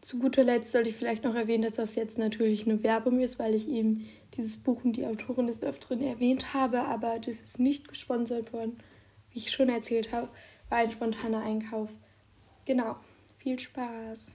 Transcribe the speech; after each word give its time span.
Zu 0.00 0.18
guter 0.18 0.44
Letzt 0.44 0.72
sollte 0.72 0.88
ich 0.88 0.96
vielleicht 0.96 1.24
noch 1.24 1.34
erwähnen, 1.34 1.64
dass 1.64 1.74
das 1.74 1.94
jetzt 1.94 2.16
natürlich 2.16 2.64
eine 2.64 2.82
Werbung 2.82 3.20
ist, 3.20 3.38
weil 3.38 3.54
ich 3.54 3.68
eben 3.68 4.08
dieses 4.34 4.56
Buch 4.56 4.82
und 4.82 4.94
die 4.94 5.04
Autorin 5.04 5.46
des 5.46 5.62
Öfteren 5.62 6.00
erwähnt 6.00 6.54
habe, 6.54 6.82
aber 6.82 7.18
das 7.18 7.42
ist 7.42 7.58
nicht 7.58 7.86
gesponsert 7.86 8.54
worden. 8.54 8.78
Wie 9.30 9.40
ich 9.40 9.50
schon 9.50 9.68
erzählt 9.68 10.10
habe, 10.10 10.28
war 10.70 10.78
ein 10.78 10.90
spontaner 10.90 11.42
Einkauf. 11.42 11.90
Genau. 12.64 12.96
Viel 13.38 13.58
Spaß. 13.58 14.32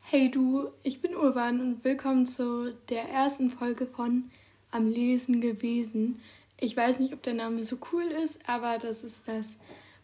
Hey 0.00 0.30
du, 0.30 0.70
ich 0.82 1.00
bin 1.00 1.14
Urban 1.14 1.60
und 1.60 1.84
willkommen 1.84 2.26
zu 2.26 2.72
der 2.88 3.08
ersten 3.08 3.50
Folge 3.50 3.86
von 3.86 4.30
Am 4.72 4.88
Lesen 4.88 5.40
gewesen. 5.40 6.20
Ich 6.58 6.76
weiß 6.76 6.98
nicht, 6.98 7.14
ob 7.14 7.22
der 7.22 7.34
Name 7.34 7.62
so 7.62 7.78
cool 7.92 8.04
ist, 8.24 8.40
aber 8.48 8.78
das 8.78 9.04
ist 9.04 9.28
das, 9.28 9.56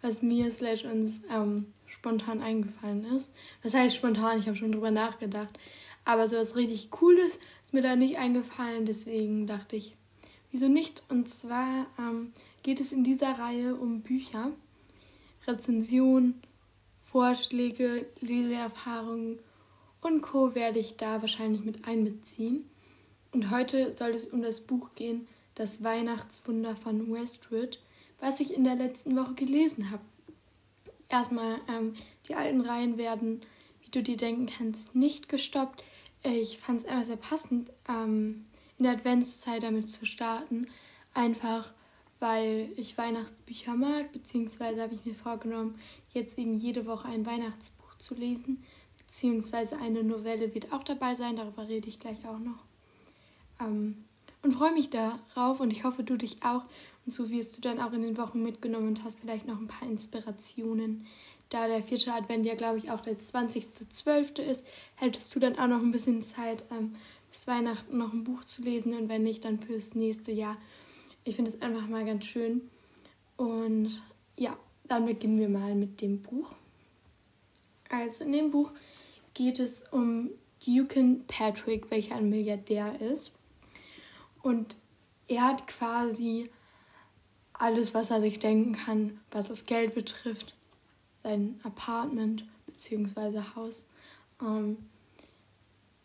was 0.03 0.23
mir 0.23 0.53
slash 0.53 0.85
uns 0.85 1.23
ähm, 1.33 1.73
spontan 1.99 2.43
eingefallen 2.43 3.05
ist. 3.05 3.33
Was 3.63 3.75
heißt 3.75 3.97
spontan? 3.97 4.41
Ich 4.41 4.47
habe 4.47 4.57
schon 4.57 4.73
drüber 4.73 4.91
nachgedacht. 4.91 5.59
Aber 6.05 6.29
so 6.29 6.37
was 6.37 6.57
richtig 6.57 6.91
Cooles 6.91 7.39
ist 7.65 7.73
mir 7.73 7.83
da 7.83 7.97
nicht 7.97 8.19
eingefallen. 8.19 8.87
Deswegen 8.87 9.47
dachte 9.47 9.77
ich, 9.77 9.97
wieso 10.53 10.69
nicht? 10.69 11.03
Und 11.09 11.29
zwar 11.29 11.87
ähm, 11.99 12.33
geht 12.63 12.81
es 12.81 12.93
in 12.93 13.05
dieser 13.05 13.39
Reihe 13.39 13.75
um 13.75 14.03
Bücher, 14.03 14.53
Rezensionen, 15.47 16.41
Vorschläge, 17.01 18.07
Leseerfahrungen 18.21 19.39
und 20.01 20.23
Co. 20.23 20.55
werde 20.55 20.79
ich 20.79 20.97
da 20.97 21.21
wahrscheinlich 21.21 21.65
mit 21.65 21.87
einbeziehen. 21.87 22.69
Und 23.33 23.51
heute 23.51 23.93
soll 23.93 24.11
es 24.11 24.27
um 24.27 24.43
das 24.43 24.61
Buch 24.61 24.91
gehen, 24.95 25.27
Das 25.55 25.83
Weihnachtswunder 25.83 26.77
von 26.77 27.13
Westwood, 27.13 27.81
was 28.21 28.41
ich 28.41 28.55
in 28.55 28.65
der 28.65 28.75
letzten 28.75 29.17
Woche 29.17 29.35
gelesen 29.35 29.91
habe. 29.91 30.03
Erstmal, 31.09 31.61
ähm, 31.69 31.95
die 32.29 32.35
alten 32.35 32.61
Reihen 32.61 32.99
werden, 32.99 33.43
wie 33.83 33.91
du 33.91 34.03
dir 34.03 34.17
denken 34.17 34.47
kannst, 34.47 34.95
nicht 34.95 35.29
gestoppt. 35.29 35.85
Ich 36.23 36.59
fand 36.59 36.81
es 36.81 36.87
einfach 36.87 37.05
sehr 37.05 37.17
passend, 37.17 37.71
ähm, 37.89 38.47
in 38.79 38.85
der 38.85 38.93
Adventszeit 38.95 39.63
damit 39.63 39.89
zu 39.89 40.07
starten. 40.07 40.67
Einfach, 41.15 41.73
weil 42.19 42.71
ich 42.77 42.99
Weihnachtsbücher 42.99 43.75
mag, 43.75 44.13
beziehungsweise 44.13 44.83
habe 44.83 44.95
ich 44.95 45.05
mir 45.05 45.15
vorgenommen, 45.15 45.79
jetzt 46.13 46.39
eben 46.39 46.57
jede 46.57 46.87
Woche 46.87 47.09
ein 47.09 47.27
Weihnachtsbuch 47.27 47.97
zu 47.99 48.15
lesen, 48.15 48.65
beziehungsweise 48.99 49.79
eine 49.79 50.03
Novelle 50.03 50.55
wird 50.55 50.73
auch 50.73 50.83
dabei 50.83 51.15
sein, 51.15 51.37
darüber 51.37 51.69
rede 51.69 51.89
ich 51.89 52.01
gleich 52.01 52.27
auch 52.27 52.39
noch. 52.39 52.65
Ähm, 53.61 54.05
und 54.43 54.53
freue 54.53 54.73
mich 54.73 54.91
darauf 54.91 55.61
und 55.61 55.73
ich 55.73 55.85
hoffe, 55.85 56.03
du 56.03 56.17
dich 56.17 56.43
auch. 56.43 56.65
Und 57.05 57.13
so 57.13 57.31
wirst 57.31 57.57
du 57.57 57.61
dann 57.61 57.81
auch 57.81 57.93
in 57.93 58.03
den 58.03 58.17
Wochen 58.17 58.43
mitgenommen 58.43 58.89
und 58.89 59.05
hast 59.05 59.21
vielleicht 59.21 59.47
noch 59.47 59.59
ein 59.59 59.69
paar 59.69 59.89
Inspirationen. 59.89 61.07
Da 61.51 61.69
der 61.69 61.83
vierte 61.83 62.13
Advent 62.13 62.45
ja, 62.45 62.55
glaube 62.55 62.79
ich, 62.79 62.91
auch 62.91 63.01
der 63.01 63.19
20.12. 63.19 64.41
ist, 64.43 64.67
hättest 64.97 65.35
du 65.35 65.39
dann 65.39 65.59
auch 65.59 65.69
noch 65.69 65.81
ein 65.81 65.93
bisschen 65.93 66.23
Zeit, 66.23 66.65
ähm, 66.73 66.97
bis 67.31 67.47
Weihnachten 67.47 67.99
noch 67.99 68.13
ein 68.13 68.25
Buch 68.25 68.45
zu 68.45 68.63
lesen 68.63 68.95
und 68.95 69.09
wenn 69.09 69.23
nicht, 69.23 69.45
dann 69.45 69.61
fürs 69.61 69.95
nächste 69.95 70.33
Jahr. 70.33 70.57
Ich 71.25 71.37
finde 71.37 71.51
es 71.51 71.63
einfach 71.63 71.87
mal 71.87 72.05
ganz 72.05 72.25
schön. 72.25 72.63
Und 73.37 74.03
ja, 74.37 74.57
dann 74.89 75.07
beginnen 75.07 75.39
wir 75.39 75.49
mal 75.49 75.75
mit 75.75 76.01
dem 76.01 76.23
Buch. 76.23 76.53
Also 77.89 78.25
in 78.25 78.33
dem 78.33 78.51
Buch 78.51 78.73
geht 79.35 79.61
es 79.61 79.85
um 79.91 80.31
Dukin 80.65 81.25
Patrick, 81.27 81.91
welcher 81.91 82.17
ein 82.17 82.31
Milliardär 82.31 83.01
ist. 83.01 83.39
Und 84.47 84.77
er 85.27 85.43
hat 85.43 85.67
quasi 85.67 86.51
alles, 87.53 87.95
was 87.95 88.13
er 88.13 88.21
sich 88.21 88.39
denken 88.39 88.75
kann, 88.75 89.19
was 89.33 89.49
das 89.49 89.67
Geld 89.67 89.93
betrifft. 89.97 90.55
Sein 91.17 91.59
Apartment 91.65 92.47
bzw. 92.69 93.41
Haus. 93.57 93.89
Ähm, 94.41 94.77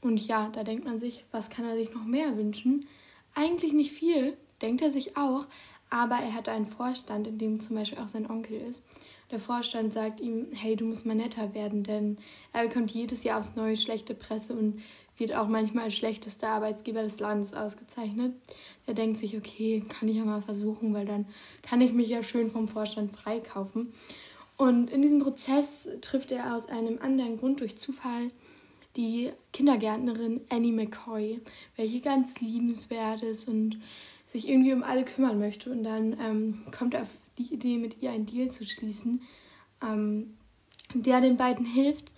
und 0.02 0.26
ja, 0.26 0.50
da 0.50 0.64
denkt 0.64 0.86
man 0.86 1.00
sich, 1.00 1.24
was 1.30 1.52
kann 1.52 1.66
er 1.66 1.76
sich 1.76 1.94
noch 1.94 2.04
mehr 2.04 2.36
wünschen? 2.36 2.88
Eigentlich 3.36 3.74
nicht 3.74 3.92
viel, 3.92 4.36
denkt 4.60 4.82
er 4.82 4.90
sich 4.90 5.18
auch, 5.18 5.46
aber 5.92 6.16
er 6.16 6.34
hat 6.34 6.50
einen 6.50 6.66
Vorstand, 6.66 7.28
in 7.28 7.38
dem 7.38 7.60
zum 7.60 7.76
Beispiel 7.76 8.00
auch 8.00 8.08
sein 8.08 8.28
Onkel 8.28 8.60
ist. 8.60 8.84
Der 9.30 9.40
Vorstand 9.40 9.94
sagt 9.94 10.20
ihm, 10.20 10.48
hey, 10.52 10.76
du 10.76 10.86
musst 10.86 11.06
mal 11.06 11.16
netter 11.16 11.54
werden, 11.54 11.84
denn 11.84 12.18
er 12.54 12.68
bekommt 12.68 12.90
jedes 12.90 13.24
Jahr 13.24 13.38
aufs 13.38 13.56
Neue 13.56 13.78
schlechte 13.78 14.16
Presse 14.16 14.54
und 14.54 14.82
wird 15.22 15.34
auch 15.34 15.48
manchmal 15.48 15.86
als 15.86 15.96
schlechtester 15.96 16.50
Arbeitsgeber 16.50 17.04
des 17.04 17.20
Landes 17.20 17.54
ausgezeichnet. 17.54 18.34
Er 18.88 18.94
denkt 18.94 19.18
sich, 19.18 19.38
okay, 19.38 19.84
kann 19.88 20.10
ich 20.10 20.18
ja 20.18 20.26
mal 20.26 20.42
versuchen, 20.42 20.94
weil 20.94 21.06
dann 21.06 21.26
kann 21.62 21.80
ich 21.80 21.94
mich 21.94 22.10
ja 22.10 22.24
schön 22.24 22.50
vom 22.50 22.68
Vorstand 22.68 23.14
freikaufen. 23.14 23.94
Und 24.58 24.90
in 24.90 25.02
diesem 25.02 25.20
Prozess 25.20 25.88
trifft 26.02 26.32
er 26.32 26.56
aus 26.56 26.68
einem 26.68 27.00
anderen 27.02 27.38
Grund 27.38 27.62
durch 27.62 27.78
Zufall 27.78 28.32
die 28.96 29.32
Kindergärtnerin 29.54 30.42
Annie 30.50 30.74
McCoy, 30.74 31.40
welche 31.78 32.02
ganz 32.02 32.42
liebenswert 32.42 33.24
ist 33.24 33.48
und 33.48 33.80
sich 34.26 34.50
irgendwie 34.50 34.74
um 34.74 34.84
alle 34.84 35.06
kümmern 35.06 35.40
möchte. 35.40 35.72
Und 35.72 35.84
dann 35.84 36.18
ähm, 36.20 36.64
kommt 36.78 36.94
er 36.94 37.04
auf 37.04 37.10
die 37.38 37.54
Idee, 37.54 37.78
mit 37.78 38.02
ihr 38.02 38.12
einen 38.12 38.26
Deal 38.26 38.52
zu 38.52 38.66
schließen, 38.66 39.22
ähm, 39.84 40.36
der 40.94 41.22
den 41.22 41.38
beiden 41.38 41.66
hilft. 41.66 42.11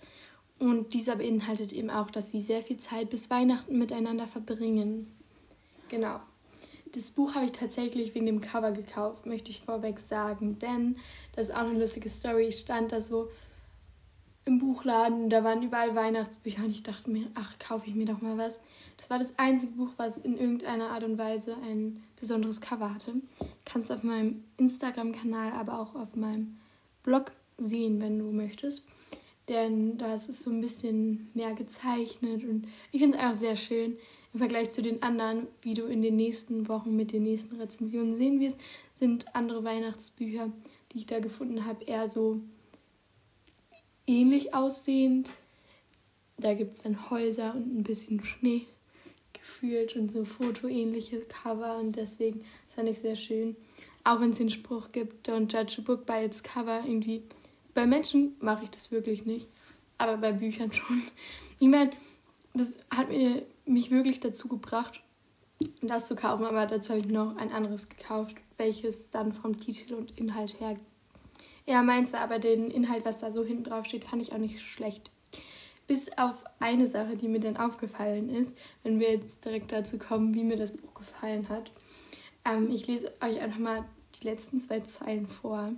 Und 0.64 0.94
dieser 0.94 1.16
beinhaltet 1.16 1.74
eben 1.74 1.90
auch, 1.90 2.10
dass 2.10 2.30
sie 2.30 2.40
sehr 2.40 2.62
viel 2.62 2.78
Zeit 2.78 3.10
bis 3.10 3.28
Weihnachten 3.28 3.78
miteinander 3.78 4.26
verbringen. 4.26 5.14
Genau. 5.90 6.20
Das 6.92 7.10
Buch 7.10 7.34
habe 7.34 7.44
ich 7.44 7.52
tatsächlich 7.52 8.14
wegen 8.14 8.24
dem 8.24 8.40
Cover 8.40 8.72
gekauft, 8.72 9.26
möchte 9.26 9.50
ich 9.50 9.60
vorweg 9.60 10.00
sagen, 10.00 10.58
denn 10.60 10.96
das 11.36 11.50
ist 11.50 11.54
auch 11.54 11.68
eine 11.68 11.78
lustige 11.78 12.08
Story. 12.08 12.46
Ich 12.46 12.60
stand 12.60 12.92
da 12.92 13.02
so 13.02 13.28
im 14.46 14.58
Buchladen, 14.58 15.28
da 15.28 15.44
waren 15.44 15.62
überall 15.62 15.94
Weihnachtsbücher 15.94 16.64
und 16.64 16.70
ich 16.70 16.82
dachte 16.82 17.10
mir, 17.10 17.26
ach, 17.34 17.58
kaufe 17.58 17.86
ich 17.90 17.94
mir 17.94 18.06
doch 18.06 18.22
mal 18.22 18.38
was. 18.38 18.62
Das 18.96 19.10
war 19.10 19.18
das 19.18 19.38
einzige 19.38 19.72
Buch, 19.72 19.90
was 19.98 20.16
in 20.16 20.38
irgendeiner 20.38 20.92
Art 20.92 21.04
und 21.04 21.18
Weise 21.18 21.56
ein 21.62 22.02
besonderes 22.18 22.62
Cover 22.62 22.94
hatte. 22.94 23.16
Kannst 23.66 23.92
auf 23.92 24.02
meinem 24.02 24.42
Instagram-Kanal, 24.56 25.52
aber 25.52 25.78
auch 25.78 25.94
auf 25.94 26.16
meinem 26.16 26.58
Blog 27.02 27.32
sehen, 27.58 28.00
wenn 28.00 28.18
du 28.18 28.32
möchtest. 28.32 28.82
Denn 29.48 29.98
das 29.98 30.28
ist 30.28 30.42
so 30.42 30.50
ein 30.50 30.60
bisschen 30.60 31.30
mehr 31.34 31.54
gezeichnet 31.54 32.44
und 32.44 32.66
ich 32.92 33.00
finde 33.00 33.18
es 33.18 33.22
einfach 33.22 33.38
sehr 33.38 33.56
schön 33.56 33.96
im 34.32 34.38
Vergleich 34.38 34.72
zu 34.72 34.82
den 34.82 35.02
anderen, 35.02 35.46
wie 35.62 35.74
du 35.74 35.84
in 35.84 36.02
den 36.02 36.16
nächsten 36.16 36.68
Wochen 36.68 36.96
mit 36.96 37.12
den 37.12 37.22
nächsten 37.22 37.56
Rezensionen 37.56 38.14
sehen 38.14 38.40
wirst, 38.40 38.60
sind 38.92 39.34
andere 39.34 39.62
Weihnachtsbücher, 39.62 40.50
die 40.92 40.98
ich 40.98 41.06
da 41.06 41.20
gefunden 41.20 41.66
habe, 41.66 41.84
eher 41.84 42.08
so 42.08 42.40
ähnlich 44.06 44.54
aussehend. 44.54 45.30
Da 46.36 46.54
gibt 46.54 46.74
es 46.74 46.82
dann 46.82 47.10
Häuser 47.10 47.54
und 47.54 47.78
ein 47.78 47.82
bisschen 47.84 48.24
Schnee 48.24 48.66
gefühlt 49.32 49.94
und 49.94 50.10
so 50.10 50.24
fotoähnliche 50.24 51.20
Cover 51.20 51.78
und 51.78 51.96
deswegen 51.96 52.44
fand 52.68 52.88
ich 52.88 52.98
sehr 52.98 53.16
schön. 53.16 53.56
Auch 54.02 54.20
wenn 54.20 54.30
es 54.30 54.38
den 54.38 54.50
Spruch 54.50 54.90
gibt, 54.90 55.28
don't 55.28 55.52
judge 55.52 55.76
a 55.78 55.82
book 55.82 56.06
by 56.06 56.24
its 56.24 56.42
cover, 56.42 56.82
irgendwie. 56.86 57.22
Bei 57.74 57.86
Menschen 57.86 58.36
mache 58.40 58.64
ich 58.64 58.70
das 58.70 58.90
wirklich 58.90 59.26
nicht, 59.26 59.48
aber 59.98 60.16
bei 60.16 60.32
Büchern 60.32 60.72
schon. 60.72 61.02
Ich 61.58 61.68
meine, 61.68 61.90
das 62.54 62.78
hat 62.90 63.08
mir, 63.08 63.42
mich 63.66 63.90
wirklich 63.90 64.20
dazu 64.20 64.48
gebracht, 64.48 65.02
das 65.82 66.08
zu 66.08 66.14
kaufen, 66.14 66.44
aber 66.44 66.66
dazu 66.66 66.90
habe 66.90 67.00
ich 67.00 67.08
noch 67.08 67.36
ein 67.36 67.52
anderes 67.52 67.88
gekauft, 67.88 68.36
welches 68.56 69.10
dann 69.10 69.32
vom 69.32 69.58
Titel 69.58 69.94
und 69.94 70.16
Inhalt 70.18 70.60
her. 70.60 70.76
Ja, 71.66 71.82
meins 71.82 72.12
war 72.12 72.20
aber 72.20 72.38
den 72.38 72.70
Inhalt, 72.70 73.04
was 73.04 73.20
da 73.20 73.32
so 73.32 73.44
hinten 73.44 73.64
drauf 73.64 73.86
steht, 73.86 74.04
fand 74.04 74.22
ich 74.22 74.32
auch 74.32 74.38
nicht 74.38 74.60
schlecht. 74.60 75.10
Bis 75.86 76.10
auf 76.16 76.44
eine 76.60 76.88
Sache, 76.88 77.16
die 77.16 77.28
mir 77.28 77.40
dann 77.40 77.56
aufgefallen 77.56 78.28
ist, 78.28 78.56
wenn 78.82 79.00
wir 79.00 79.10
jetzt 79.10 79.44
direkt 79.44 79.72
dazu 79.72 79.98
kommen, 79.98 80.34
wie 80.34 80.44
mir 80.44 80.56
das 80.56 80.76
Buch 80.76 80.94
gefallen 80.94 81.48
hat. 81.48 81.70
Ähm, 82.44 82.70
ich 82.70 82.86
lese 82.86 83.12
euch 83.20 83.40
einfach 83.40 83.58
mal 83.58 83.84
die 84.18 84.24
letzten 84.24 84.60
zwei 84.60 84.80
Zeilen 84.80 85.26
vor. 85.26 85.72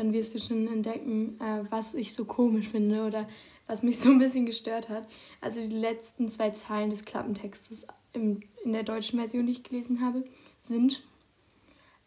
Dann 0.00 0.14
wirst 0.14 0.34
du 0.34 0.38
schon 0.38 0.66
entdecken, 0.66 1.38
äh, 1.40 1.64
was 1.68 1.92
ich 1.92 2.14
so 2.14 2.24
komisch 2.24 2.68
finde 2.68 3.04
oder 3.04 3.28
was 3.66 3.82
mich 3.82 4.00
so 4.00 4.08
ein 4.08 4.18
bisschen 4.18 4.46
gestört 4.46 4.88
hat. 4.88 5.06
Also 5.42 5.60
die 5.60 5.76
letzten 5.76 6.30
zwei 6.30 6.48
Zeilen 6.50 6.88
des 6.88 7.04
Klappentextes 7.04 7.86
im, 8.14 8.40
in 8.64 8.72
der 8.72 8.82
deutschen 8.82 9.18
Version, 9.18 9.44
die 9.44 9.52
ich 9.52 9.62
gelesen 9.62 10.00
habe, 10.00 10.24
sind, 10.66 11.02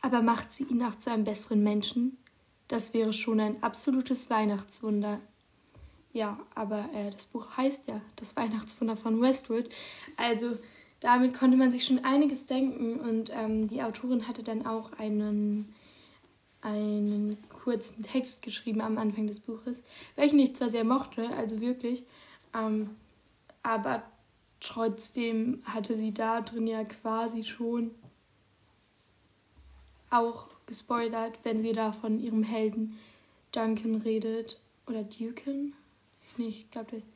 aber 0.02 0.24
macht 0.24 0.52
sie 0.52 0.64
ihn 0.64 0.82
auch 0.82 0.96
zu 0.96 1.12
einem 1.12 1.24
besseren 1.24 1.62
Menschen? 1.62 2.18
Das 2.68 2.96
wäre 2.96 3.14
schon 3.14 3.40
ein 3.40 3.62
absolutes 3.62 4.32
Weihnachtswunder. 4.32 5.20
Ja, 6.14 6.40
aber 6.56 6.90
äh, 6.96 7.12
das 7.12 7.28
Buch 7.28 7.58
heißt 7.58 7.88
ja 7.90 8.02
Das 8.16 8.36
Weihnachtswunder 8.36 8.98
von 8.98 9.22
Westwood. 9.22 9.70
Also 10.18 10.58
damit 11.00 11.36
konnte 11.36 11.58
man 11.58 11.72
sich 11.72 11.86
schon 11.86 12.04
einiges 12.04 12.48
denken 12.48 13.00
und 13.00 13.32
ähm, 13.36 13.68
die 13.68 13.84
Autorin 13.84 14.28
hatte 14.28 14.42
dann 14.42 14.66
auch 14.66 14.94
einen, 14.94 15.76
einen 16.64 17.38
kurzen 17.50 18.04
Text 18.04 18.42
geschrieben 18.42 18.82
am 18.82 18.98
Anfang 18.98 19.28
des 19.28 19.42
Buches, 19.42 19.84
welchen 20.16 20.40
ich 20.40 20.56
zwar 20.56 20.70
sehr 20.70 20.84
mochte, 20.84 21.30
also 21.36 21.62
wirklich, 21.62 22.06
ähm, 22.54 22.92
aber 23.62 24.04
trotzdem 24.60 25.62
hatte 25.66 25.96
sie 25.96 26.14
da 26.14 26.42
drin 26.42 26.68
ja 26.68 26.84
quasi 26.84 27.44
schon 27.44 27.92
auch 30.10 30.48
gespoilert, 30.66 31.40
wenn 31.44 31.62
sie 31.62 31.74
da 31.74 31.92
von 31.92 32.20
ihrem 32.20 32.44
Helden 32.44 32.98
Duncan 33.52 33.96
redet 33.96 34.60
oder 34.88 35.04
Dukin. 35.04 35.74
Nee, 36.38 36.48
ich 36.48 36.72
glaube, 36.72 36.92
der 36.92 37.00
ist 37.00 37.08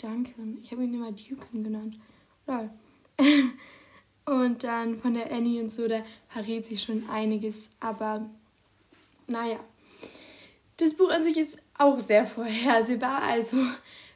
Duncan. 0.00 0.58
Ich 0.62 0.72
habe 0.72 0.84
ihn 0.84 0.94
immer 0.94 1.12
Duken 1.12 1.64
genannt. 1.64 1.98
Lol. 2.46 2.70
und 4.24 4.64
dann 4.64 4.98
von 4.98 5.14
der 5.14 5.32
Annie 5.32 5.60
und 5.62 5.70
so, 5.70 5.88
da 5.88 6.04
verrät 6.28 6.66
sich 6.66 6.82
schon 6.82 7.08
einiges. 7.08 7.70
Aber 7.80 8.28
naja. 9.26 9.60
Das 10.78 10.94
Buch 10.94 11.10
an 11.10 11.22
sich 11.22 11.36
ist 11.38 11.58
auch 11.78 11.98
sehr 11.98 12.26
vorhersehbar. 12.26 13.22
Also, 13.22 13.56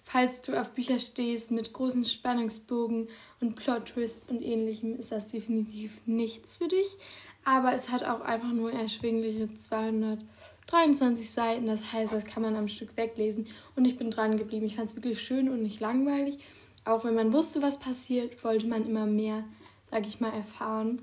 falls 0.05 0.43
du 0.43 0.61
auf 0.61 0.71
Bücher 0.71 0.99
stehst 0.99 1.51
mit 1.51 1.73
großen 1.73 2.05
Spannungsbogen 2.05 3.09
und 3.41 3.55
Plot-Twist 3.55 4.29
und 4.29 4.43
ähnlichem, 4.43 4.99
ist 4.99 5.13
das 5.13 5.29
definitiv 5.29 6.01
nichts 6.07 6.57
für 6.57 6.69
dich. 6.69 6.99
Aber 7.45 7.73
es 7.73 7.91
hat 7.91 8.05
auch 8.05 8.21
einfach 8.21 8.53
nur 8.53 8.73
erschwingliche 8.73 9.55
223 9.55 11.31
Seiten. 11.31 11.67
Das 11.67 11.93
heißt, 11.93 12.13
das 12.13 12.25
kann 12.25 12.43
man 12.43 12.57
am 12.57 12.69
Stück 12.69 12.97
weglesen. 12.97 13.47
Und 13.77 13.87
ich 13.87 13.97
bin 13.97 14.11
dran 14.11 14.37
geblieben. 14.37 14.67
Ich 14.67 14.77
fand 14.77 14.91
es 14.91 14.97
wirklich 14.97 15.23
schön 15.23 15.49
und 15.49 15.63
nicht 15.63 15.81
langweilig. 15.81 16.39
Auch 16.85 17.05
wenn 17.05 17.15
man 17.15 17.33
wusste, 17.33 17.63
was 17.63 17.79
passiert, 17.79 18.45
wollte 18.45 18.67
man 18.67 18.87
immer 18.87 19.07
mehr, 19.07 19.45
sag 19.91 20.07
ich 20.07 20.21
mal, 20.21 20.33
erfahren. 20.33 21.01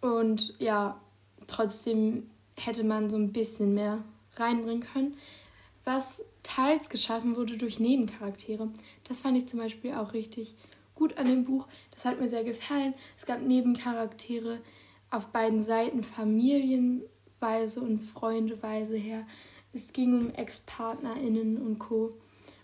Und 0.00 0.58
ja, 0.60 1.00
trotzdem 1.46 2.30
hätte 2.56 2.84
man 2.84 3.10
so 3.10 3.16
ein 3.16 3.32
bisschen 3.32 3.74
mehr 3.74 4.02
reinbringen 4.36 4.86
können, 4.92 5.16
was 5.84 6.20
teils 6.42 6.88
geschaffen 6.88 7.36
wurde 7.36 7.56
durch 7.56 7.80
Nebencharaktere. 7.80 8.68
Das 9.06 9.20
fand 9.20 9.36
ich 9.36 9.46
zum 9.46 9.60
Beispiel 9.60 9.94
auch 9.94 10.12
richtig 10.12 10.54
gut 10.94 11.18
an 11.18 11.26
dem 11.26 11.44
Buch. 11.44 11.66
Das 11.90 12.04
hat 12.04 12.20
mir 12.20 12.28
sehr 12.28 12.44
gefallen. 12.44 12.94
Es 13.18 13.26
gab 13.26 13.42
Nebencharaktere 13.42 14.60
auf 15.10 15.26
beiden 15.26 15.62
Seiten, 15.62 16.02
familienweise 16.02 17.80
und 17.80 18.00
freundeweise 18.00 18.96
her. 18.96 19.26
Es 19.72 19.92
ging 19.92 20.14
um 20.14 20.34
Ex-PartnerInnen 20.34 21.60
und 21.60 21.78
Co. 21.78 22.14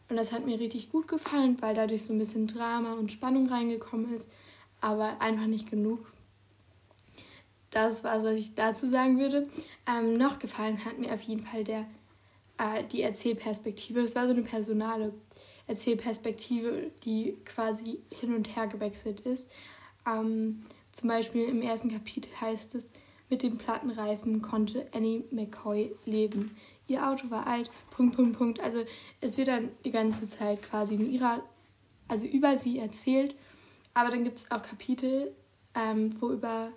Und 0.09 0.17
das 0.17 0.33
hat 0.33 0.47
mir 0.47 0.59
richtig 0.59 0.91
gut 0.91 1.07
gefallen, 1.07 1.57
weil 1.61 1.75
dadurch 1.75 2.05
so 2.05 2.13
ein 2.13 2.19
bisschen 2.19 2.47
Drama 2.47 2.95
und 2.95 3.13
Spannung 3.13 3.49
reingekommen 3.49 4.13
ist, 4.13 4.31
aber 4.81 5.21
einfach 5.21 5.47
nicht 5.47 5.71
genug. 5.71 6.10
Das 7.71 8.03
war, 8.05 8.23
was 8.23 8.35
ich 8.35 8.55
dazu 8.55 8.89
sagen 8.89 9.19
würde. 9.19 9.49
Ähm, 9.87 10.17
noch 10.17 10.39
gefallen 10.39 10.85
hat 10.85 10.99
mir 10.99 11.13
auf 11.13 11.23
jeden 11.23 11.45
Fall 11.45 11.65
der, 11.65 11.87
äh, 12.59 12.85
die 12.85 13.03
Erzählperspektive. 13.03 14.01
Es 14.01 14.17
war 14.17 14.27
so 14.27 14.33
eine 14.33 14.43
personale 14.43 15.13
Erzählperspektive, 15.67 16.91
die 17.05 17.37
quasi 17.45 18.01
hin 18.11 18.35
und 18.35 18.57
her 18.57 18.67
gewechselt 18.67 19.21
ist. 19.21 19.49
Ähm, 20.07 20.65
zum 20.91 21.09
Beispiel 21.09 21.45
im 21.45 21.63
ersten 21.63 21.91
Kapitel 21.91 22.29
heißt 22.41 22.75
es, 22.75 22.91
mit 23.29 23.45
dem 23.45 23.59
Plattenreifen 23.59 24.43
konnte 24.43 24.89
Annie 24.93 25.23
McCoy 25.31 25.95
leben. 26.05 26.57
Ihr 26.89 27.09
Auto 27.09 27.31
war 27.31 27.47
alt, 27.47 27.71
Punkt, 27.93 28.17
Punkt, 28.17 28.37
Punkt. 28.37 28.61
Also 28.61 28.85
es 29.21 29.39
wird 29.39 29.47
dann 29.47 29.69
die 29.85 29.93
ganze 29.93 30.27
Zeit 30.27 30.63
quasi 30.63 30.95
in 30.95 31.13
ihrer, 31.13 31.41
also 32.09 32.27
über 32.27 32.57
sie 32.57 32.81
erzählt. 32.81 33.37
Aber 33.95 34.11
dann 34.11 34.25
gibt 34.25 34.39
es 34.39 34.51
auch 34.51 34.63
Kapitel, 34.63 35.33
ähm, 35.77 36.17
wo 36.21 36.31
über 36.31 36.73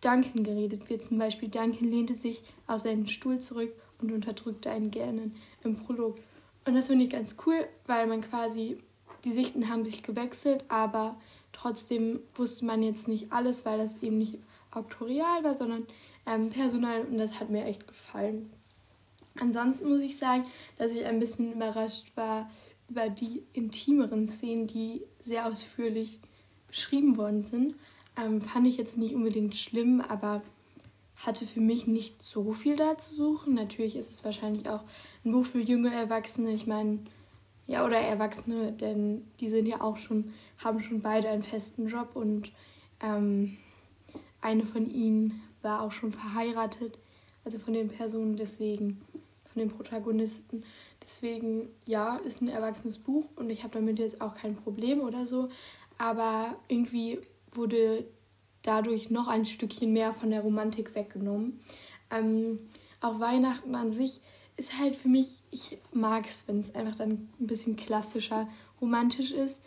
Duncan 0.00 0.44
geredet 0.44 0.88
wird. 0.88 1.02
Zum 1.02 1.18
Beispiel 1.18 1.48
Duncan 1.48 1.90
lehnte 1.90 2.14
sich 2.14 2.42
auf 2.66 2.80
seinen 2.82 3.06
Stuhl 3.06 3.40
zurück 3.40 3.72
und 4.00 4.12
unterdrückte 4.12 4.70
einen 4.70 4.90
Gähnen 4.90 5.36
im 5.62 5.76
Prolog. 5.76 6.18
Und 6.64 6.74
das 6.74 6.88
finde 6.88 7.04
ich 7.04 7.10
ganz 7.10 7.36
cool, 7.46 7.66
weil 7.86 8.06
man 8.06 8.20
quasi, 8.20 8.78
die 9.24 9.32
Sichten 9.32 9.68
haben 9.68 9.84
sich 9.84 10.02
gewechselt, 10.02 10.64
aber 10.68 11.20
trotzdem 11.52 12.20
wusste 12.34 12.64
man 12.64 12.82
jetzt 12.82 13.08
nicht 13.08 13.32
alles, 13.32 13.64
weil 13.64 13.78
das 13.78 14.02
eben 14.02 14.18
nicht 14.18 14.38
auktorial 14.70 15.42
war, 15.42 15.54
sondern 15.54 15.86
ähm, 16.26 16.50
personal 16.50 17.02
und 17.02 17.18
das 17.18 17.40
hat 17.40 17.50
mir 17.50 17.64
echt 17.64 17.86
gefallen. 17.86 18.50
Ansonsten 19.38 19.88
muss 19.88 20.02
ich 20.02 20.18
sagen, 20.18 20.44
dass 20.76 20.92
ich 20.92 21.04
ein 21.04 21.18
bisschen 21.18 21.52
überrascht 21.52 22.06
war 22.14 22.50
über 22.88 23.08
die 23.08 23.44
intimeren 23.52 24.26
Szenen, 24.26 24.66
die 24.66 25.02
sehr 25.20 25.46
ausführlich 25.46 26.18
beschrieben 26.68 27.16
worden 27.16 27.44
sind. 27.44 27.74
Ähm, 28.20 28.40
fand 28.42 28.66
ich 28.66 28.76
jetzt 28.76 28.98
nicht 28.98 29.14
unbedingt 29.14 29.56
schlimm, 29.56 30.00
aber 30.00 30.42
hatte 31.16 31.46
für 31.46 31.60
mich 31.60 31.86
nicht 31.86 32.22
so 32.22 32.52
viel 32.52 32.76
da 32.76 32.96
zu 32.96 33.14
suchen. 33.14 33.54
Natürlich 33.54 33.96
ist 33.96 34.10
es 34.10 34.24
wahrscheinlich 34.24 34.68
auch 34.68 34.82
ein 35.24 35.32
Buch 35.32 35.44
für 35.44 35.60
junge 35.60 35.92
Erwachsene. 35.92 36.52
Ich 36.52 36.66
meine, 36.66 37.00
ja, 37.66 37.84
oder 37.84 37.98
Erwachsene, 37.98 38.72
denn 38.72 39.26
die 39.38 39.48
sind 39.48 39.66
ja 39.66 39.80
auch 39.80 39.96
schon, 39.96 40.32
haben 40.58 40.80
schon 40.80 41.02
beide 41.02 41.28
einen 41.28 41.42
festen 41.42 41.88
Job 41.88 42.10
und 42.14 42.50
ähm, 43.02 43.56
eine 44.40 44.64
von 44.64 44.90
ihnen 44.90 45.42
war 45.62 45.82
auch 45.82 45.92
schon 45.92 46.10
verheiratet, 46.10 46.98
also 47.44 47.58
von 47.58 47.74
den 47.74 47.88
Personen 47.88 48.36
deswegen, 48.36 49.02
von 49.52 49.60
den 49.60 49.70
Protagonisten. 49.70 50.64
Deswegen, 51.02 51.68
ja, 51.86 52.16
ist 52.16 52.40
ein 52.40 52.48
erwachsenes 52.48 52.98
Buch 52.98 53.26
und 53.36 53.50
ich 53.50 53.62
habe 53.62 53.74
damit 53.74 53.98
jetzt 53.98 54.20
auch 54.20 54.34
kein 54.34 54.56
Problem 54.56 55.00
oder 55.00 55.26
so. 55.26 55.48
Aber 55.98 56.56
irgendwie 56.68 57.18
wurde 57.52 58.06
dadurch 58.62 59.10
noch 59.10 59.28
ein 59.28 59.44
Stückchen 59.44 59.92
mehr 59.92 60.12
von 60.12 60.30
der 60.30 60.42
Romantik 60.42 60.94
weggenommen. 60.94 61.60
Ähm, 62.10 62.58
auch 63.00 63.20
Weihnachten 63.20 63.74
an 63.74 63.90
sich 63.90 64.20
ist 64.56 64.78
halt 64.78 64.94
für 64.94 65.08
mich, 65.08 65.42
ich 65.50 65.78
mag 65.92 66.26
es, 66.26 66.46
wenn 66.46 66.60
es 66.60 66.74
einfach 66.74 66.94
dann 66.94 67.28
ein 67.40 67.46
bisschen 67.46 67.76
klassischer, 67.76 68.48
romantisch 68.80 69.30
ist. 69.30 69.60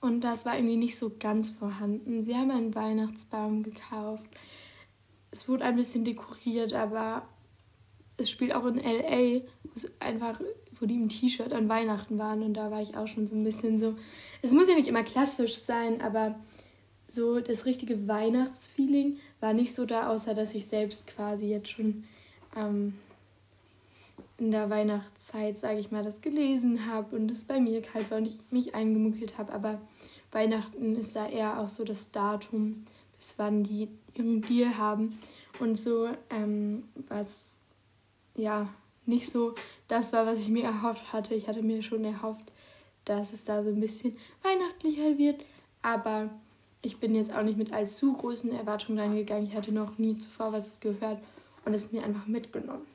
Und 0.00 0.22
das 0.22 0.46
war 0.46 0.56
irgendwie 0.56 0.76
nicht 0.76 0.96
so 0.96 1.12
ganz 1.18 1.50
vorhanden. 1.50 2.22
Sie 2.22 2.34
haben 2.34 2.50
einen 2.50 2.74
Weihnachtsbaum 2.74 3.62
gekauft. 3.62 4.24
Es 5.30 5.48
wurde 5.48 5.64
ein 5.64 5.76
bisschen 5.76 6.04
dekoriert, 6.04 6.72
aber 6.72 7.28
es 8.16 8.30
spielt 8.30 8.54
auch 8.54 8.64
in 8.64 8.76
LA, 8.76 9.42
wo 9.64 9.70
es 9.74 9.90
einfach, 10.00 10.40
wo 10.80 10.86
die 10.86 10.94
im 10.94 11.08
T-Shirt 11.08 11.52
an 11.52 11.68
Weihnachten 11.68 12.18
waren. 12.18 12.42
Und 12.42 12.54
da 12.54 12.70
war 12.70 12.80
ich 12.80 12.96
auch 12.96 13.06
schon 13.06 13.26
so 13.26 13.34
ein 13.34 13.44
bisschen 13.44 13.80
so. 13.80 13.94
Es 14.40 14.52
muss 14.52 14.68
ja 14.68 14.74
nicht 14.74 14.88
immer 14.88 15.02
klassisch 15.02 15.58
sein, 15.58 16.00
aber 16.00 16.36
so 17.08 17.40
das 17.40 17.64
richtige 17.64 18.06
Weihnachtsfeeling 18.06 19.18
war 19.40 19.52
nicht 19.52 19.74
so 19.74 19.86
da, 19.86 20.10
außer 20.10 20.34
dass 20.34 20.54
ich 20.54 20.66
selbst 20.66 21.06
quasi 21.06 21.46
jetzt 21.46 21.70
schon 21.70 22.04
ähm, 22.54 22.94
in 24.38 24.50
der 24.50 24.70
Weihnachtszeit, 24.70 25.58
sage 25.58 25.80
ich 25.80 25.90
mal, 25.90 26.04
das 26.04 26.20
gelesen 26.20 26.86
habe 26.86 27.16
und 27.16 27.30
es 27.30 27.42
bei 27.44 27.58
mir 27.58 27.82
kalt 27.82 28.10
war 28.10 28.18
und 28.18 28.26
ich 28.26 28.38
mich 28.50 28.74
eingemuckelt 28.74 29.38
habe. 29.38 29.52
Aber 29.52 29.80
Weihnachten 30.30 30.96
ist 30.96 31.16
da 31.16 31.26
eher 31.26 31.58
auch 31.58 31.68
so 31.68 31.84
das 31.84 32.12
Datum, 32.12 32.84
bis 33.16 33.34
wann 33.36 33.64
die 33.64 33.88
ihren 34.14 34.42
Deal 34.42 34.76
haben. 34.76 35.18
Und 35.58 35.76
so, 35.76 36.08
ähm, 36.30 36.84
was 37.08 37.56
ja 38.36 38.68
nicht 39.06 39.28
so 39.28 39.54
das 39.88 40.12
war, 40.12 40.26
was 40.26 40.38
ich 40.38 40.48
mir 40.50 40.64
erhofft 40.64 41.12
hatte. 41.12 41.34
Ich 41.34 41.48
hatte 41.48 41.62
mir 41.62 41.82
schon 41.82 42.04
erhofft, 42.04 42.52
dass 43.04 43.32
es 43.32 43.44
da 43.44 43.62
so 43.62 43.70
ein 43.70 43.80
bisschen 43.80 44.16
weihnachtlicher 44.42 45.18
wird. 45.18 45.44
Aber 45.82 46.30
ich 46.82 46.98
bin 46.98 47.14
jetzt 47.14 47.32
auch 47.32 47.42
nicht 47.42 47.58
mit 47.58 47.72
allzu 47.72 48.12
großen 48.12 48.52
Erwartungen 48.52 48.98
reingegangen. 48.98 49.46
Ich 49.46 49.54
hatte 49.54 49.72
noch 49.72 49.98
nie 49.98 50.16
zuvor 50.18 50.52
was 50.52 50.78
gehört 50.80 51.18
und 51.64 51.74
es 51.74 51.92
mir 51.92 52.04
einfach 52.04 52.26
mitgenommen. 52.26 52.86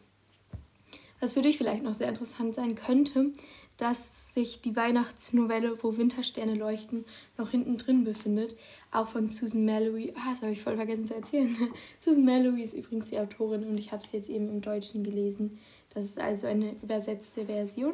Was 1.19 1.33
für 1.33 1.41
dich 1.41 1.57
vielleicht 1.57 1.83
noch 1.83 1.93
sehr 1.93 2.09
interessant 2.09 2.55
sein 2.55 2.75
könnte, 2.75 3.31
dass 3.77 4.33
sich 4.33 4.61
die 4.61 4.75
Weihnachtsnovelle, 4.75 5.81
wo 5.81 5.97
Wintersterne 5.97 6.53
leuchten, 6.53 7.05
noch 7.37 7.49
hinten 7.49 7.77
drin 7.77 8.03
befindet, 8.03 8.55
auch 8.91 9.07
von 9.07 9.27
Susan 9.27 9.65
Mallory. 9.65 10.13
Ah, 10.15 10.29
das 10.29 10.41
habe 10.41 10.51
ich 10.51 10.61
voll 10.61 10.75
vergessen 10.75 11.05
zu 11.05 11.15
erzählen. 11.15 11.55
Susan 11.99 12.25
Mallory 12.25 12.61
ist 12.61 12.73
übrigens 12.73 13.09
die 13.09 13.19
Autorin 13.19 13.65
und 13.65 13.77
ich 13.77 13.91
habe 13.91 14.03
es 14.03 14.11
jetzt 14.11 14.29
eben 14.29 14.49
im 14.49 14.61
Deutschen 14.61 15.03
gelesen. 15.03 15.59
Das 15.93 16.05
ist 16.05 16.19
also 16.19 16.47
eine 16.47 16.75
übersetzte 16.81 17.45
Version. 17.45 17.93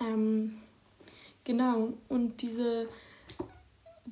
Ähm, 0.00 0.58
genau, 1.44 1.94
und 2.08 2.42
diese 2.42 2.88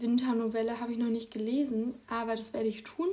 Winternovelle 0.01 0.81
habe 0.81 0.93
ich 0.93 0.99
noch 0.99 1.09
nicht 1.11 1.31
gelesen, 1.31 1.95
aber 2.09 2.37
das 2.37 2.53
werde 2.53 2.69
ich 2.69 2.85
tun. 2.85 3.09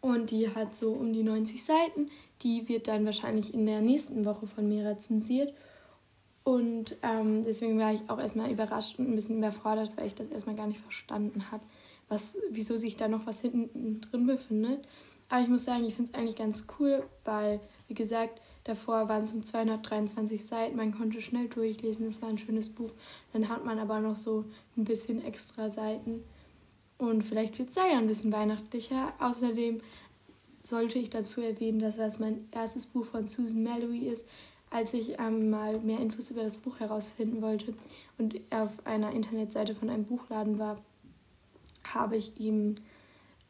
Und 0.00 0.30
die 0.30 0.52
hat 0.52 0.74
so 0.74 0.90
um 0.92 1.12
die 1.12 1.22
90 1.22 1.64
Seiten. 1.64 2.10
Die 2.42 2.68
wird 2.68 2.88
dann 2.88 3.04
wahrscheinlich 3.04 3.54
in 3.54 3.66
der 3.66 3.80
nächsten 3.80 4.24
Woche 4.24 4.46
von 4.46 4.68
mir 4.68 4.84
rezensiert. 4.84 5.54
Und 6.44 6.96
ähm, 7.02 7.44
deswegen 7.44 7.78
war 7.78 7.92
ich 7.92 8.00
auch 8.08 8.18
erstmal 8.18 8.50
überrascht 8.50 8.98
und 8.98 9.08
ein 9.08 9.14
bisschen 9.14 9.38
überfordert, 9.38 9.92
weil 9.96 10.08
ich 10.08 10.14
das 10.14 10.28
erstmal 10.28 10.56
gar 10.56 10.66
nicht 10.66 10.80
verstanden 10.80 11.52
habe, 11.52 11.62
was, 12.08 12.36
wieso 12.50 12.76
sich 12.76 12.96
da 12.96 13.06
noch 13.06 13.26
was 13.26 13.40
hinten 13.40 14.00
drin 14.00 14.26
befindet. 14.26 14.80
Aber 15.28 15.40
ich 15.40 15.48
muss 15.48 15.64
sagen, 15.64 15.84
ich 15.84 15.94
finde 15.94 16.10
es 16.12 16.18
eigentlich 16.18 16.36
ganz 16.36 16.66
cool, 16.78 17.04
weil, 17.24 17.60
wie 17.86 17.94
gesagt, 17.94 18.40
Davor 18.64 19.08
waren 19.08 19.24
es 19.24 19.34
um 19.34 19.42
223 19.42 20.44
Seiten, 20.44 20.76
man 20.76 20.96
konnte 20.96 21.20
schnell 21.20 21.48
durchlesen, 21.48 22.06
es 22.06 22.22
war 22.22 22.28
ein 22.28 22.38
schönes 22.38 22.68
Buch. 22.68 22.90
Dann 23.32 23.48
hat 23.48 23.64
man 23.64 23.78
aber 23.78 24.00
noch 24.00 24.16
so 24.16 24.44
ein 24.76 24.84
bisschen 24.84 25.24
extra 25.24 25.68
Seiten. 25.68 26.22
Und 26.98 27.22
vielleicht 27.22 27.58
wird 27.58 27.70
es 27.70 27.74
da 27.74 27.86
ja 27.86 27.98
ein 27.98 28.06
bisschen 28.06 28.32
weihnachtlicher. 28.32 29.12
Außerdem 29.18 29.80
sollte 30.60 31.00
ich 31.00 31.10
dazu 31.10 31.40
erwähnen, 31.40 31.80
dass 31.80 31.96
das 31.96 32.20
mein 32.20 32.48
erstes 32.52 32.86
Buch 32.86 33.06
von 33.06 33.26
Susan 33.26 33.64
Mallory 33.64 34.06
ist. 34.06 34.28
Als 34.70 34.94
ich 34.94 35.18
ähm, 35.18 35.50
mal 35.50 35.80
mehr 35.80 35.98
Infos 35.98 36.30
über 36.30 36.44
das 36.44 36.56
Buch 36.56 36.78
herausfinden 36.78 37.42
wollte 37.42 37.74
und 38.16 38.40
auf 38.50 38.86
einer 38.86 39.10
Internetseite 39.12 39.74
von 39.74 39.90
einem 39.90 40.04
Buchladen 40.04 40.58
war, 40.58 40.80
habe 41.92 42.16
ich 42.16 42.38
ihm 42.40 42.76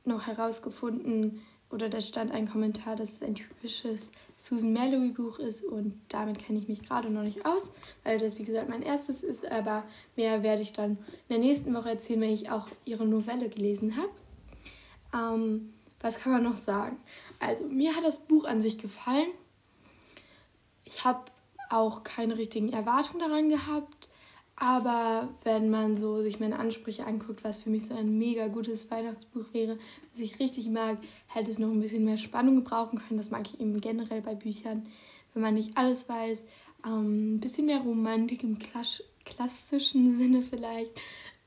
noch 0.05 0.27
herausgefunden, 0.27 1.43
oder 1.73 1.89
da 1.89 2.01
stand 2.01 2.31
ein 2.31 2.49
Kommentar, 2.49 2.97
dass 2.97 3.13
es 3.13 3.23
ein 3.23 3.35
typisches 3.35 4.03
Susan 4.37 4.73
Mallory 4.73 5.11
Buch 5.11 5.39
ist 5.39 5.65
und 5.65 5.95
damit 6.09 6.39
kenne 6.39 6.59
ich 6.59 6.69
mich 6.69 6.83
gerade 6.83 7.11
noch 7.11 7.23
nicht 7.23 7.47
aus, 7.47 7.71
weil 8.05 8.19
das 8.19 8.39
wie 8.39 8.45
gesagt 8.45 8.69
mein 8.69 8.83
erstes 8.83 9.23
ist, 9.23 9.51
aber 9.51 9.85
mehr 10.17 10.43
werde 10.43 10.63
ich 10.63 10.73
dann 10.73 10.93
in 10.93 10.99
der 11.31 11.39
nächsten 11.39 11.75
Woche 11.75 11.91
erzählen, 11.91 12.21
wenn 12.21 12.33
ich 12.33 12.51
auch 12.51 12.67
ihre 12.85 13.07
Novelle 13.07 13.49
gelesen 13.49 13.97
habe. 13.97 14.11
Ähm, 15.15 15.73
was 16.01 16.19
kann 16.19 16.33
man 16.33 16.43
noch 16.43 16.57
sagen? 16.57 16.97
Also 17.39 17.65
mir 17.67 17.95
hat 17.97 18.05
das 18.05 18.21
Buch 18.27 18.45
an 18.45 18.61
sich 18.61 18.79
gefallen. 18.79 19.29
Ich 20.85 21.05
habe 21.05 21.23
auch 21.71 22.05
keine 22.05 22.37
richtigen 22.37 22.73
Erwartungen 22.73 23.21
daran 23.21 23.49
gehabt. 23.49 24.09
Aber 24.63 25.29
wenn 25.43 25.71
man 25.71 25.97
so 25.97 26.23
sich 26.23 26.39
meine 26.39 26.57
Ansprüche 26.57 27.05
anguckt, 27.05 27.43
was 27.43 27.59
für 27.59 27.69
mich 27.69 27.87
so 27.87 27.97
ein 27.97 28.17
mega 28.17 28.47
gutes 28.47 28.89
Weihnachtsbuch 28.93 29.47
wäre, 29.53 29.77
was 30.13 30.21
ich 30.21 30.39
richtig 30.39 30.69
mag, 30.69 30.99
hätte 31.27 31.51
es 31.51 31.59
noch 31.59 31.69
ein 31.69 31.81
bisschen 31.81 32.05
mehr 32.05 32.17
Spannung 32.17 32.55
gebrauchen 32.55 33.01
können. 33.01 33.19
Das 33.19 33.33
mag 33.33 33.43
ich 33.49 33.59
eben 33.59 33.81
generell 33.81 34.23
bei 34.23 34.37
Büchern, 34.37 34.87
wenn 35.35 35.43
man 35.43 35.55
nicht 35.55 35.77
alles 35.77 36.09
weiß. 36.09 36.45
Ähm, 36.87 37.35
ein 37.35 37.41
bisschen 37.41 37.67
mehr 37.67 37.81
Romantik 37.81 38.45
im 38.45 38.57
klassischen 39.25 40.17
Sinne 40.17 40.43
vielleicht 40.43 40.93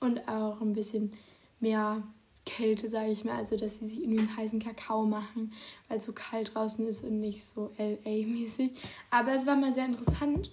und 0.01 0.27
auch 0.27 0.60
ein 0.60 0.74
bisschen 0.74 1.13
mehr 1.62 2.03
Kälte, 2.45 2.89
sage 2.89 3.12
ich 3.12 3.24
mal. 3.24 3.38
Also, 3.38 3.55
dass 3.55 3.79
sie 3.79 3.88
sich 3.88 4.01
irgendwie 4.01 4.19
einen 4.19 4.36
heißen 4.36 4.60
Kakao 4.60 5.05
machen, 5.05 5.53
weil 5.88 6.00
es 6.00 6.05
so 6.05 6.12
kalt 6.12 6.53
draußen 6.53 6.86
ist 6.86 7.05
und 7.05 7.22
nicht 7.22 7.45
so 7.45 7.72
LA-mäßig. 7.77 8.72
Aber 9.10 9.34
es 9.36 9.45
war 9.45 9.55
mal 9.55 9.74
sehr 9.74 9.86
interessant. 9.86 10.51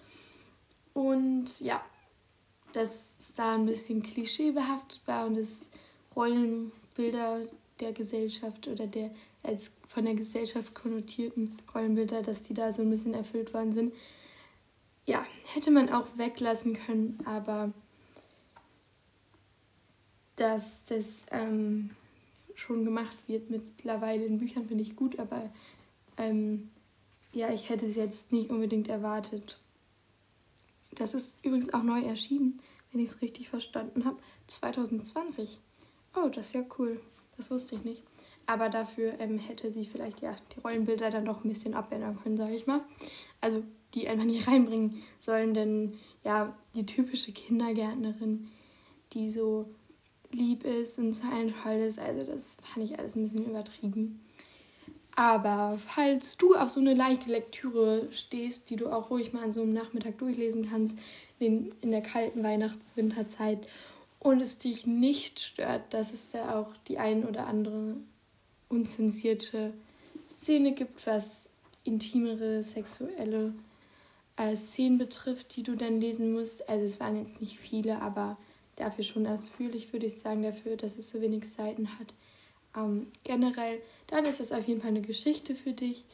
Und 0.94 1.58
ja, 1.58 1.82
dass 2.72 3.10
es 3.18 3.34
da 3.34 3.54
ein 3.54 3.66
bisschen 3.66 4.02
klischeebehaftet 4.02 5.00
war 5.06 5.26
und 5.26 5.36
es 5.36 5.70
Rollenbilder 6.14 7.40
der 7.80 7.92
Gesellschaft 7.92 8.68
oder 8.68 8.86
der 8.86 9.10
als 9.42 9.70
von 9.88 10.04
der 10.04 10.14
Gesellschaft 10.14 10.74
konnotierten 10.74 11.58
Rollenbilder, 11.74 12.22
dass 12.22 12.42
die 12.42 12.54
da 12.54 12.72
so 12.72 12.82
ein 12.82 12.90
bisschen 12.90 13.14
erfüllt 13.14 13.52
worden 13.52 13.72
sind. 13.72 13.92
Ja, 15.04 15.26
hätte 15.52 15.70
man 15.70 15.88
auch 15.88 16.06
weglassen 16.16 16.74
können, 16.74 17.18
aber 17.24 17.72
dass 20.36 20.84
das 20.84 21.22
ähm, 21.30 21.90
schon 22.54 22.84
gemacht 22.84 23.16
wird 23.26 23.50
mittlerweile 23.50 24.24
in 24.24 24.38
Büchern, 24.38 24.66
finde 24.66 24.84
ich 24.84 24.96
gut, 24.96 25.18
aber 25.18 25.50
ähm, 26.16 26.70
ja, 27.32 27.52
ich 27.52 27.68
hätte 27.68 27.86
es 27.86 27.96
jetzt 27.96 28.30
nicht 28.32 28.50
unbedingt 28.50 28.88
erwartet. 28.88 29.58
Das 30.94 31.14
ist 31.14 31.36
übrigens 31.42 31.72
auch 31.72 31.82
neu 31.82 32.02
erschienen, 32.02 32.60
wenn 32.90 33.00
ich 33.00 33.10
es 33.10 33.22
richtig 33.22 33.48
verstanden 33.48 34.04
habe. 34.04 34.18
2020. 34.46 35.58
Oh, 36.14 36.28
das 36.28 36.48
ist 36.48 36.54
ja 36.54 36.64
cool. 36.78 37.00
Das 37.36 37.50
wusste 37.50 37.76
ich 37.76 37.84
nicht. 37.84 38.02
Aber 38.46 38.68
dafür 38.68 39.18
ähm, 39.18 39.38
hätte 39.38 39.70
sie 39.70 39.86
vielleicht 39.86 40.20
ja 40.20 40.36
die 40.54 40.60
Rollenbilder 40.60 41.10
dann 41.10 41.24
doch 41.24 41.44
ein 41.44 41.48
bisschen 41.48 41.74
abändern 41.74 42.18
können, 42.22 42.36
sage 42.36 42.54
ich 42.54 42.66
mal. 42.66 42.80
Also 43.40 43.62
die 43.94 44.08
einfach 44.08 44.24
nicht 44.24 44.46
reinbringen 44.48 45.02
sollen, 45.20 45.54
denn 45.54 45.98
ja, 46.24 46.56
die 46.74 46.86
typische 46.86 47.32
Kindergärtnerin, 47.32 48.48
die 49.12 49.30
so 49.30 49.66
lieb 50.30 50.64
ist 50.64 50.98
und 50.98 51.14
zeilentoll 51.14 51.74
ist, 51.74 51.98
also 51.98 52.24
das 52.24 52.56
fand 52.62 52.86
ich 52.86 52.98
alles 52.98 53.16
ein 53.16 53.24
bisschen 53.24 53.46
übertrieben. 53.46 54.20
Aber 55.14 55.78
falls 55.86 56.36
du 56.38 56.54
auf 56.54 56.70
so 56.70 56.80
eine 56.80 56.94
leichte 56.94 57.30
Lektüre 57.30 58.08
stehst, 58.12 58.70
die 58.70 58.76
du 58.76 58.88
auch 58.88 59.10
ruhig 59.10 59.32
mal 59.32 59.44
an 59.44 59.52
so 59.52 59.62
einem 59.62 59.74
Nachmittag 59.74 60.18
durchlesen 60.18 60.70
kannst, 60.70 60.96
in, 61.38 61.72
in 61.82 61.90
der 61.90 62.02
kalten 62.02 62.42
Weihnachts-Winterzeit 62.42 63.66
und 64.20 64.40
es 64.40 64.58
dich 64.58 64.86
nicht 64.86 65.40
stört, 65.40 65.92
dass 65.92 66.12
es 66.12 66.30
da 66.30 66.58
auch 66.58 66.70
die 66.88 66.98
ein 66.98 67.24
oder 67.24 67.46
andere 67.46 67.96
unzensierte 68.68 69.74
Szene 70.30 70.72
gibt, 70.72 71.06
was 71.06 71.48
intimere 71.84 72.62
sexuelle 72.62 73.52
äh, 74.36 74.56
Szenen 74.56 74.98
betrifft, 74.98 75.56
die 75.56 75.62
du 75.62 75.74
dann 75.74 76.00
lesen 76.00 76.32
musst. 76.32 76.68
Also 76.68 76.86
es 76.86 77.00
waren 77.00 77.16
jetzt 77.16 77.40
nicht 77.40 77.58
viele, 77.58 78.00
aber 78.00 78.38
dafür 78.76 79.04
schon 79.04 79.26
ausführlich, 79.26 79.92
würde 79.92 80.06
ich 80.06 80.18
sagen, 80.18 80.42
dafür, 80.42 80.76
dass 80.76 80.96
es 80.96 81.10
so 81.10 81.20
wenig 81.20 81.50
Seiten 81.50 81.88
hat. 81.98 82.14
Ähm, 82.76 83.08
generell, 83.24 83.80
dann 84.12 84.26
ist 84.26 84.40
es 84.40 84.52
auf 84.52 84.68
jeden 84.68 84.82
Fall 84.82 84.90
eine 84.90 85.00
Geschichte 85.00 85.54
für 85.54 85.72
dich. 85.72 86.04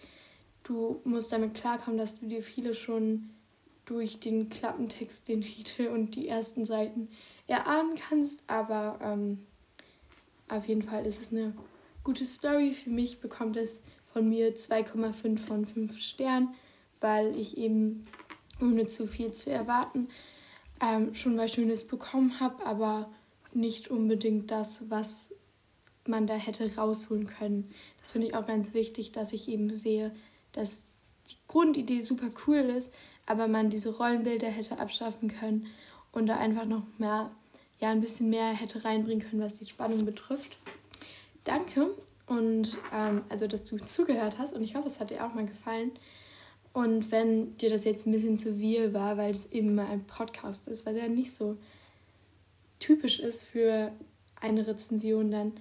Du 0.63 1.01
musst 1.03 1.33
damit 1.33 1.55
klarkommen, 1.55 1.99
dass 1.99 2.21
du 2.21 2.27
dir 2.27 2.43
viele 2.43 2.73
schon 2.75 3.31
durch 3.87 4.21
den 4.21 4.49
Klappentext, 4.51 5.27
den 5.27 5.41
Titel 5.41 5.89
und 5.89 6.15
die 6.15 6.29
ersten 6.29 6.65
Seiten 6.65 7.09
erahnen 7.49 7.97
kannst, 7.97 8.45
aber 8.47 9.01
ähm, 9.03 9.45
auf 10.49 10.69
jeden 10.69 10.83
Fall 10.83 11.07
ist 11.07 11.21
es 11.21 11.33
eine 11.33 11.55
gute 12.05 12.25
Story. 12.25 12.73
Für 12.73 12.91
mich 12.91 13.21
bekommt 13.21 13.57
es 13.57 13.83
von 14.13 14.29
mir 14.29 14.55
2,5 14.55 15.39
von 15.39 15.67
5 15.67 15.99
Sternen, 15.99 16.55
weil 17.01 17.37
ich 17.37 17.59
eben 17.59 18.07
ohne 18.61 18.87
zu 18.87 19.09
viel 19.09 19.33
zu 19.33 19.51
erwarten 19.51 20.07
ähm, 20.81 21.17
schon 21.17 21.35
mal 21.35 21.49
Schönes 21.49 21.85
bekommen 21.85 22.39
habe, 22.39 22.65
aber 22.65 23.11
nicht 23.53 23.89
unbedingt 23.89 24.53
das, 24.53 24.89
was 24.89 25.28
man 26.09 26.27
da 26.27 26.35
hätte 26.35 26.75
rausholen 26.77 27.27
können. 27.27 27.71
Das 28.01 28.13
finde 28.13 28.29
ich 28.29 28.35
auch 28.35 28.47
ganz 28.47 28.75
wichtig, 28.75 29.13
dass 29.13 29.33
ich 29.33 29.49
eben 29.49 29.71
sehe, 29.71 30.15
dass 30.53 30.85
die 31.31 31.37
Grundidee 31.47 32.01
super 32.01 32.29
cool 32.47 32.57
ist, 32.57 32.93
aber 33.27 33.49
man 33.49 33.71
diese 33.71 33.97
Rollenbilder 33.97 34.49
hätte 34.49 34.79
abschaffen 34.79 35.29
können 35.29 35.67
und 36.13 36.27
da 36.27 36.37
einfach 36.37 36.65
noch 36.65 36.83
mehr, 36.99 37.31
ja, 37.81 37.91
ein 37.91 38.01
bisschen 38.01 38.31
mehr 38.31 38.53
hätte 38.53 38.85
reinbringen 38.85 39.29
können, 39.29 39.43
was 39.43 39.59
die 39.59 39.67
Spannung 39.67 40.05
betrifft. 40.05 40.57
Danke 41.45 41.91
und 42.27 42.77
ähm, 42.93 43.23
also, 43.29 43.47
dass 43.47 43.65
du 43.65 43.79
zugehört 43.79 44.39
hast 44.39 44.55
und 44.55 44.63
ich 44.63 44.75
hoffe, 44.75 44.89
es 44.89 45.01
hat 45.01 45.11
dir 45.11 45.25
auch 45.25 45.35
mal 45.35 45.47
gefallen. 45.47 45.93
Und 46.73 47.11
wenn 47.11 47.57
dir 47.57 47.71
das 47.71 47.85
jetzt 47.85 48.07
ein 48.07 48.13
bisschen 48.13 48.37
zu 48.37 48.55
viel 48.55 48.93
war, 48.93 49.17
weil 49.17 49.35
es 49.35 49.51
eben 49.51 49.75
mal 49.75 49.87
ein 49.87 50.05
Podcast 50.05 50.69
ist, 50.69 50.85
weil 50.85 50.97
er 50.97 51.05
ja 51.05 51.09
nicht 51.09 51.35
so 51.35 51.57
typisch 52.79 53.19
ist 53.19 53.47
für 53.47 53.93
eine 54.41 54.67
Rezension, 54.67 55.31
dann 55.31 55.53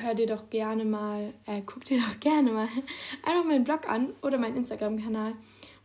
hör 0.00 0.14
dir 0.14 0.26
doch 0.26 0.50
gerne 0.50 0.84
mal, 0.84 1.32
äh, 1.46 1.62
guck 1.64 1.84
dir 1.84 1.98
doch 2.00 2.20
gerne 2.20 2.52
mal 2.52 2.68
einfach 3.24 3.44
meinen 3.44 3.64
Blog 3.64 3.88
an 3.88 4.12
oder 4.22 4.38
meinen 4.38 4.56
Instagram-Kanal. 4.56 5.34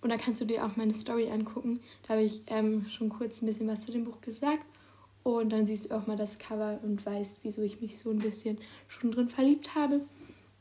Und 0.02 0.10
da 0.10 0.18
kannst 0.18 0.40
du 0.42 0.46
dir 0.46 0.66
auch 0.66 0.76
meine 0.76 0.94
Story 0.94 1.30
angucken. 1.30 1.82
Da 2.04 2.14
habe 2.14 2.24
ich 2.24 2.42
ähm, 2.48 2.86
schon 2.90 3.10
kurz 3.10 3.42
ein 3.42 3.48
bisschen 3.48 3.68
was 3.68 3.86
zu 3.86 3.92
dem 3.92 4.06
Buch 4.06 4.22
gesagt. 4.22 4.64
Und 5.24 5.50
dann 5.50 5.66
siehst 5.66 5.90
du 5.90 5.96
auch 5.96 6.08
mal 6.08 6.16
das 6.16 6.40
Cover 6.40 6.80
und 6.84 7.06
weißt, 7.06 7.40
wieso 7.44 7.62
ich 7.62 7.82
mich 7.82 8.00
so 8.00 8.10
ein 8.10 8.20
bisschen 8.20 8.58
schon 8.88 9.12
drin 9.12 9.28
verliebt 9.28 9.76
habe. 9.76 10.02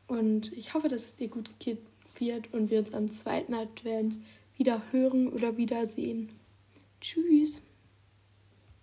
Und 0.08 0.52
ich 0.52 0.74
hoffe, 0.74 0.88
dass 0.88 1.06
es 1.06 1.16
dir 1.16 1.28
gut 1.28 1.50
geht 1.60 1.78
wird 2.18 2.52
und 2.52 2.70
wir 2.70 2.80
uns 2.80 2.92
am 2.92 3.08
zweiten 3.08 3.54
Advent 3.54 4.16
wieder 4.56 4.82
hören 4.90 5.28
oder 5.28 5.56
wiedersehen. 5.56 6.30
Tschüss. 7.00 7.62